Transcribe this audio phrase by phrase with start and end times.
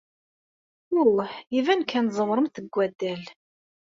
[1.03, 1.27] Uh,
[1.57, 3.23] iban kan tẓewremt deg waddal.